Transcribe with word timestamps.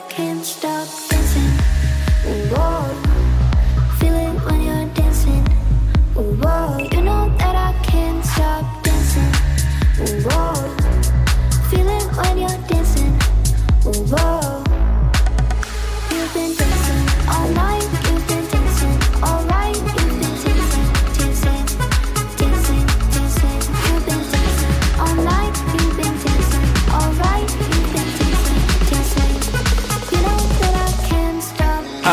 I 0.00 0.02
can't 0.08 0.44
stop. 0.44 0.69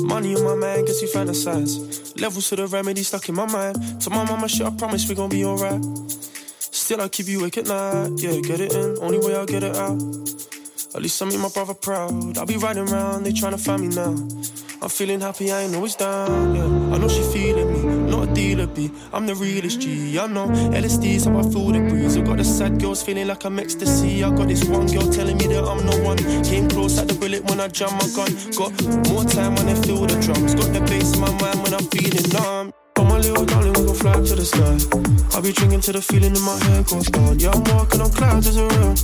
Money 0.00 0.32
in 0.32 0.44
my 0.44 0.54
mind, 0.54 0.86
guess 0.86 1.02
you 1.02 1.08
fantasize. 1.08 2.20
Levels 2.20 2.48
to 2.48 2.56
the 2.56 2.66
remedy 2.66 3.02
stuck 3.02 3.28
in 3.28 3.34
my 3.34 3.46
mind. 3.46 4.00
To 4.02 4.10
my 4.10 4.24
mama, 4.24 4.48
shit, 4.48 4.66
I 4.66 4.70
promise 4.70 5.08
we 5.08 5.14
gon' 5.14 5.28
be 5.30 5.44
alright. 5.44 5.82
Still, 6.58 7.00
I 7.00 7.08
keep 7.08 7.28
you 7.28 7.40
awake 7.40 7.58
at 7.58 7.66
night. 7.66 8.12
Yeah, 8.18 8.40
get 8.40 8.60
it 8.60 8.72
in, 8.72 8.98
only 9.00 9.18
way 9.18 9.36
I'll 9.36 9.46
get 9.46 9.62
it 9.62 9.76
out. 9.76 10.00
At 10.94 11.02
least 11.02 11.22
I 11.22 11.26
make 11.26 11.38
my 11.38 11.48
brother 11.48 11.74
proud. 11.74 12.36
I'll 12.36 12.46
be 12.46 12.56
riding 12.56 12.88
around, 12.88 13.24
they 13.24 13.32
tryna 13.32 13.64
find 13.64 13.82
me 13.82 13.94
now. 13.94 14.12
I'm 14.82 14.88
feeling 14.88 15.20
happy, 15.20 15.52
I 15.52 15.62
ain't 15.62 15.74
always 15.76 15.94
down. 15.94 16.54
Yeah, 16.54 16.94
I 16.94 16.98
know 16.98 17.08
she 17.08 17.22
feeling 17.32 17.72
me, 17.72 17.79
dealer. 18.54 18.90
I'm 19.12 19.26
the 19.26 19.34
realest 19.34 19.80
G. 19.80 20.18
I 20.18 20.26
know 20.26 20.48
LSD's 20.48 21.24
how 21.24 21.38
I 21.38 21.42
feel 21.42 21.72
the 21.72 21.80
breeze. 21.80 22.16
I 22.16 22.22
got 22.22 22.38
the 22.38 22.44
sad 22.44 22.80
girls 22.80 23.02
feeling 23.02 23.28
like 23.28 23.44
I'm 23.44 23.58
ecstasy. 23.58 24.24
I 24.24 24.30
got 24.30 24.48
this 24.48 24.64
one 24.64 24.86
girl 24.86 25.08
telling 25.10 25.36
me 25.38 25.46
that 25.48 25.64
I'm 25.64 25.84
the 25.86 25.96
one. 26.02 26.18
Came 26.44 26.68
close 26.68 26.98
at 26.98 27.08
the 27.08 27.14
bullet 27.14 27.44
when 27.44 27.60
I 27.60 27.68
jam 27.68 27.92
my 27.94 28.08
gun. 28.16 28.32
Got 28.56 28.72
more 29.08 29.24
time 29.24 29.54
when 29.54 29.68
I 29.68 29.74
feel 29.82 30.06
the 30.06 30.18
drums. 30.20 30.54
Got 30.54 30.72
the 30.72 30.80
bass 30.80 31.14
in 31.14 31.20
my 31.20 31.30
mind 31.40 31.62
when 31.62 31.74
I'm 31.74 31.86
feeling 31.94 32.26
numb. 32.32 32.72
But 32.94 33.04
my 33.04 33.18
little 33.18 33.46
darling, 33.46 33.72
we 33.74 33.86
gon' 33.86 33.94
fly 33.94 34.12
to 34.12 34.34
the 34.34 34.44
sky. 34.44 34.76
I'll 35.32 35.42
be 35.42 35.52
drinking 35.52 35.80
till 35.80 35.94
the 35.94 36.02
feeling 36.02 36.34
in 36.34 36.42
my 36.42 36.58
head 36.64 36.84
goes 36.86 37.08
gone. 37.08 37.38
Yeah, 37.38 37.52
I'm 37.54 37.64
walking 37.64 38.00
on 38.00 38.10
clouds 38.10 38.48
as 38.48 38.56
a 38.56 38.66
real. 38.66 38.94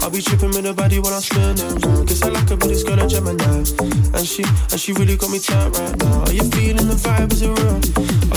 I'll 0.00 0.10
be 0.10 0.22
tripping 0.22 0.50
with 0.54 0.62
the 0.64 0.72
body 0.74 0.98
while 0.98 1.12
I'm 1.12 1.20
spinning. 1.20 2.06
Guess 2.06 2.22
I 2.22 2.28
like 2.28 2.48
her, 2.48 2.56
but 2.56 2.68
this 2.68 2.82
girl 2.82 3.00
a 3.02 3.06
Gemini. 3.06 3.66
And 4.16 4.26
she, 4.26 4.44
and 4.44 4.78
she 4.80 4.92
really 4.92 5.16
got 5.16 5.30
me 5.30 5.38
tight 5.38 5.76
right 5.76 5.96
now. 5.98 6.22
Are 6.22 6.32
you 6.32 6.44
feeling 6.54 6.86
the 6.88 6.94
vibe? 6.94 7.32
Is 7.32 7.42
it 7.42 7.50
real? 7.50 8.21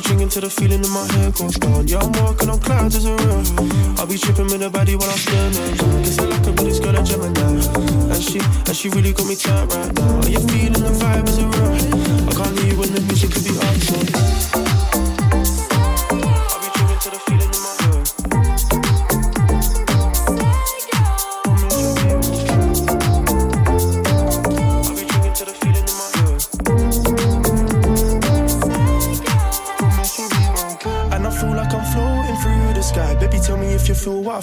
be 0.00 0.08
drinking 0.08 0.28
till 0.28 0.42
the 0.42 0.50
feeling 0.50 0.84
in 0.84 0.90
my 0.90 1.06
head 1.12 1.34
goes 1.34 1.56
gone. 1.56 1.86
Yeah, 1.86 1.98
I'm 1.98 2.12
walking 2.24 2.48
on 2.48 2.60
clouds 2.60 2.96
as 2.96 3.04
a 3.04 3.14
real. 3.14 3.42
I'll 3.98 4.06
be 4.06 4.16
tripping 4.16 4.46
with 4.46 4.60
the 4.60 4.70
body 4.70 4.96
while 4.96 5.10
I'm 5.10 5.18
spinning. 5.18 6.02
Guess 6.02 6.18
I 6.18 6.24
like 6.24 6.44
her, 6.44 6.52
but 6.52 6.64
this 6.64 6.80
girl 6.80 6.96
a 6.96 7.02
Gemini. 7.02 7.40
And 8.14 8.22
she, 8.22 8.38
and 8.38 8.76
she 8.76 8.88
really 8.90 9.12
got 9.12 9.26
me 9.26 9.36
tight 9.36 9.72
right 9.74 9.92
now. 9.94 10.20
Are 10.20 10.28
you 10.28 10.40
feeling 10.40 10.72
the 10.72 10.92
vibe? 11.00 11.28
Is 11.28 11.38
it 11.38 11.44
real? 11.44 11.59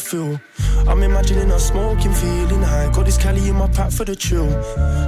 Feel. 0.07 0.39
I'm 0.87 1.03
imagining 1.03 1.51
us 1.51 1.67
smoking, 1.67 2.13
feeling 2.13 2.63
high. 2.63 2.89
Got 2.93 3.05
this 3.05 3.17
Cali 3.17 3.49
in 3.49 3.55
my 3.55 3.67
pack 3.67 3.91
for 3.91 4.05
the 4.05 4.15
chill. 4.15 4.49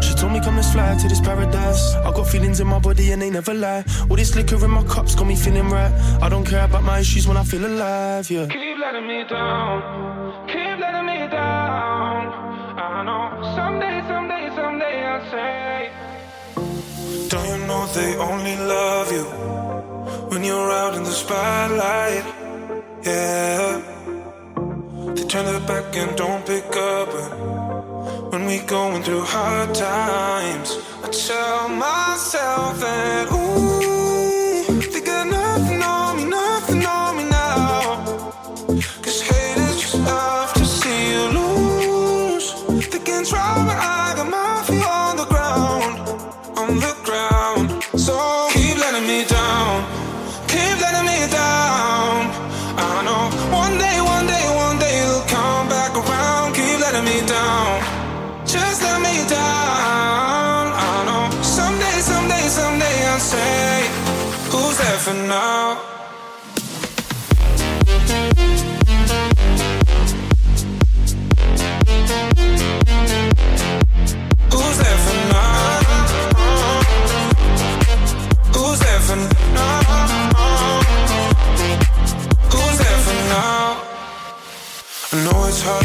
She 0.01 0.13
told 0.13 0.33
me 0.33 0.39
come 0.41 0.57
let's 0.57 0.71
fly 0.71 0.97
to 1.01 1.07
this 1.07 1.21
paradise. 1.21 1.95
I 2.07 2.11
got 2.11 2.27
feelings 2.27 2.59
in 2.59 2.67
my 2.67 2.79
body 2.79 3.11
and 3.11 3.21
they 3.21 3.29
never 3.29 3.53
lie. 3.53 3.83
All 4.09 4.17
this 4.17 4.35
liquor 4.35 4.63
in 4.63 4.71
my 4.71 4.83
cups 4.83 5.15
got 5.15 5.27
me 5.27 5.35
feeling 5.35 5.69
right. 5.69 5.93
I 6.21 6.27
don't 6.27 6.45
care 6.45 6.65
about 6.65 6.83
my 6.83 6.99
issues 6.99 7.27
when 7.27 7.37
I 7.37 7.43
feel 7.43 7.65
alive, 7.65 8.29
yeah. 8.29 8.47
Keep 8.47 8.77
letting 8.79 9.07
me 9.07 9.23
down. 9.29 10.47
Keep 10.47 10.77
letting 10.83 11.05
me 11.11 11.19
down. 11.31 12.23
I 12.77 13.03
know 13.07 13.23
someday, 13.55 13.97
someday, 14.11 14.45
someday 14.59 14.95
I'll 15.11 15.31
say. 15.31 15.91
Don't 17.29 17.47
you 17.51 17.67
know 17.67 17.85
they 17.95 18.11
only 18.17 18.55
love 18.75 19.11
you 19.17 19.25
when 20.29 20.43
you're 20.43 20.71
out 20.71 20.93
in 20.95 21.03
the 21.03 21.15
spotlight? 21.23 22.25
Yeah. 23.05 23.88
Turn 25.29 25.45
their 25.45 25.59
back 25.59 25.95
and 25.95 26.17
don't 26.17 26.43
pick 26.43 26.65
up 26.75 27.13
when, 27.13 28.31
when 28.31 28.45
we 28.47 28.57
going 28.65 29.03
through 29.03 29.21
hard 29.21 29.75
times. 29.75 30.75
I 31.03 31.09
tell 31.09 31.69
myself 31.69 32.79
that 32.79 33.27
ooh, 33.31 33.68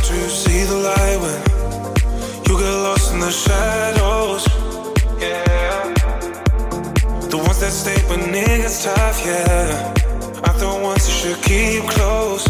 to 0.07 0.29
see 0.29 0.65
the 0.65 0.77
light 0.77 1.19
when 1.25 1.41
you 2.47 2.59
get 2.61 2.75
lost 2.87 3.15
in 3.15 3.21
the 3.21 3.31
shadows. 3.31 4.45
Yeah. 5.19 5.95
The 7.31 7.39
ones 7.39 7.61
that 7.61 7.73
stay 7.73 7.99
when 8.11 8.35
it 8.35 8.63
gets 8.63 8.85
tough, 8.85 9.25
yeah. 9.25 9.95
Are 10.45 10.59
the 10.59 10.79
ones 10.83 11.09
you 11.09 11.15
should 11.21 11.43
keep 11.43 11.85
close. 11.89 12.47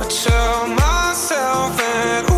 I 0.00 0.06
tell 0.08 0.68
myself 0.68 1.76
that. 1.76 2.35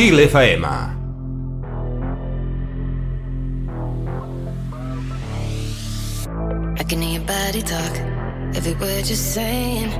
I 0.00 0.02
FM. 0.02 0.64
can 6.88 7.02
hear 7.02 7.18
your 7.18 7.26
body 7.26 7.60
talk. 7.60 7.96
Every 8.56 8.72
word 8.72 9.06
you're 9.06 9.24
saying, 9.36 9.90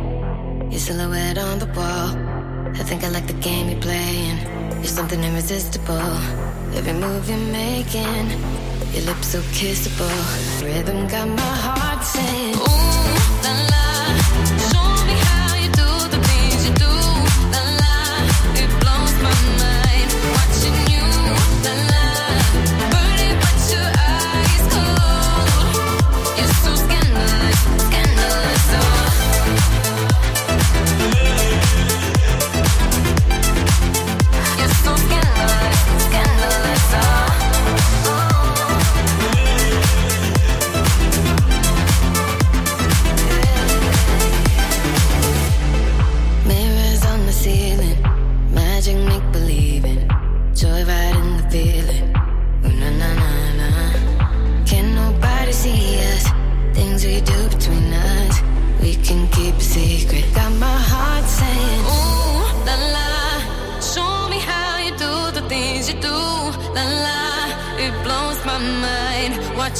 your 0.70 0.80
silhouette 0.80 1.36
on 1.36 1.58
the 1.58 1.66
wall. 1.66 2.16
I 2.80 2.82
think 2.82 3.04
I 3.04 3.10
like 3.10 3.26
the 3.26 3.34
game 3.34 3.68
you're 3.68 3.82
playing. 3.82 4.38
You're 4.76 4.84
something 4.84 5.22
irresistible. 5.22 6.16
Every 6.72 6.94
move 6.94 7.28
you're 7.28 7.52
making, 7.52 8.30
your 8.94 9.04
lips 9.04 9.26
so 9.26 9.40
kissable. 9.52 10.64
Rhythm 10.64 11.08
got 11.08 11.28
my 11.28 11.42
heart 11.42 12.02
saying. 12.02 12.69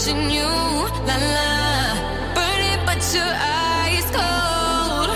you, 0.09 0.49
la 1.05 1.17
la. 1.37 1.95
Burning, 2.35 2.81
but 2.87 3.01
your 3.13 3.23
eyes 3.23 4.09
cold. 4.17 5.11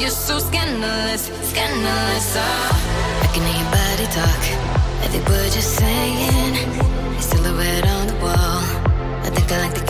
You're 0.00 0.10
so 0.10 0.38
scandalous, 0.38 1.30
scandalous. 1.48 2.36
I 2.36 3.28
can 3.32 3.42
hear 3.48 3.56
your 3.62 3.70
body 3.72 4.06
talk. 4.12 4.42
Every 5.04 5.20
word 5.20 5.52
you're 5.54 5.62
saying, 5.62 6.54
your 7.12 7.22
silhouette 7.22 7.86
on 7.88 8.06
the 8.08 8.14
wall. 8.16 8.62
I 9.24 9.30
think 9.34 9.50
I 9.52 9.58
like 9.64 9.74
the 9.74 9.89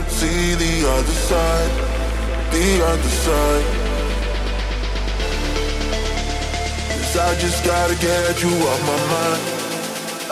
It's 0.00 0.16
see 0.16 0.54
the 0.54 0.88
other 0.88 1.16
side, 1.28 1.70
the 2.50 2.84
other 2.84 3.12
side. 3.24 3.64
Cause 6.88 7.16
I 7.16 7.34
just 7.38 7.64
gotta 7.64 7.94
get 7.96 8.42
you 8.42 8.52
off 8.70 8.80
my 8.92 8.98
mind, 9.12 9.42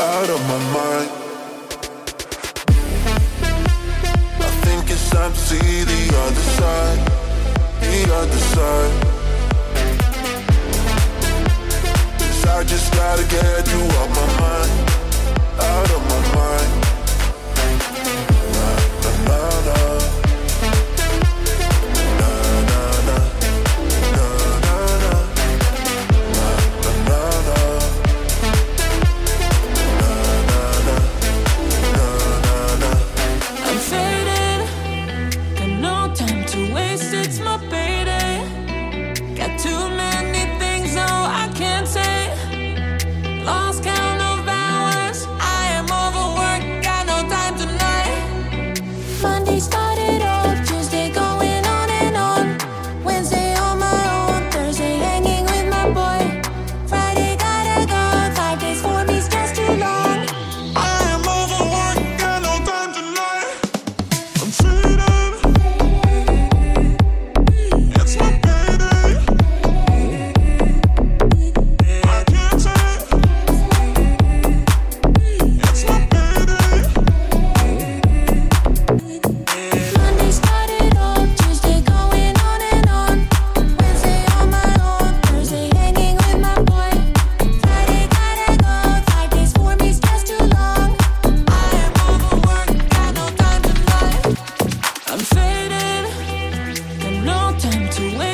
out 0.01 0.29
of 0.31 0.41
my 0.51 0.61
mind. 0.77 1.11
I 4.41 4.51
think 4.65 4.91
it's 4.91 5.11
time 5.11 5.33
to 5.33 5.39
see 5.39 5.85
the 5.85 6.03
other 6.25 6.47
side, 6.59 6.99
the 7.81 8.15
other 8.15 8.43
side. 8.55 9.11
I 12.61 12.65
just 12.65 12.93
gotta 12.93 13.25
get 13.25 13.67
you 13.73 13.81
off 14.01 14.11
my 14.21 14.27
mind, 14.41 14.73
out 15.61 15.91
of 15.91 16.03
my 16.11 16.35
mind. 16.35 16.90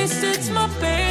least 0.07 0.23
it's 0.23 0.51
my 0.51 0.69
baby. 0.81 1.06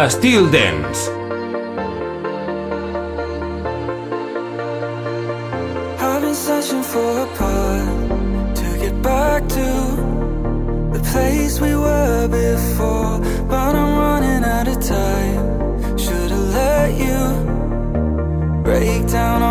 a 0.00 0.08
Styl 0.08 0.50
Dance. 0.50 1.10
For 6.92 7.20
a 7.20 7.26
part 7.36 8.56
to 8.56 8.78
get 8.82 9.00
back 9.00 9.46
to 9.48 9.68
the 10.92 11.00
place 11.12 11.60
we 11.60 11.76
were 11.76 12.26
before, 12.26 13.20
but 13.46 13.74
I'm 13.76 13.92
running 13.96 14.42
out 14.42 14.66
of 14.66 14.80
time. 14.80 15.96
Should've 15.96 16.48
let 16.54 16.90
you 16.98 18.62
break 18.64 19.06
down. 19.06 19.49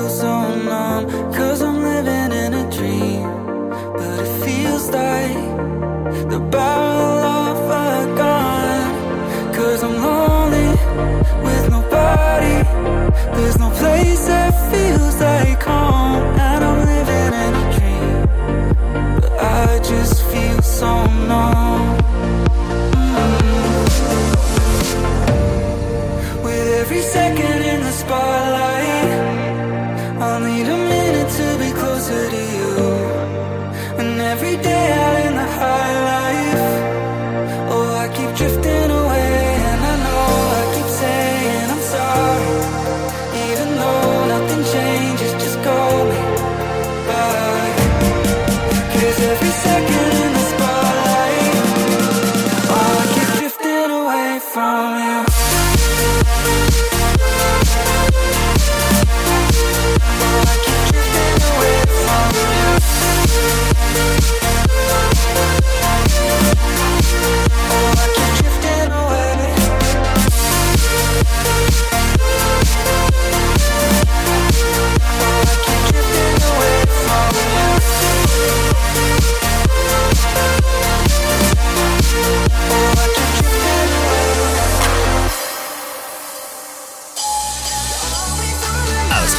feel 0.00 0.08
so 0.08 0.39